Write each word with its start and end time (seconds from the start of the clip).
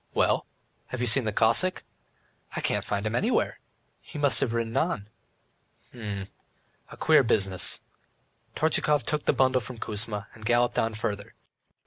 "Well, 0.15 0.47
have 0.87 0.99
you 0.99 1.05
seen 1.05 1.25
the 1.25 1.31
Cossack?" 1.31 1.83
"I 2.55 2.59
can't 2.61 2.83
find 2.83 3.05
him 3.05 3.13
anywhere, 3.13 3.59
he 4.01 4.17
must 4.17 4.39
have 4.39 4.51
ridden 4.51 4.75
on." 4.75 5.09
"H'm... 5.93 6.25
a 6.89 6.97
queer 6.97 7.21
business." 7.21 7.81
Tortchakov 8.55 9.05
took 9.05 9.25
the 9.25 9.31
bundle 9.33 9.61
from 9.61 9.77
Kuzma, 9.77 10.27
and 10.33 10.43
galloped 10.43 10.79
on 10.79 10.95
farther. 10.95 11.35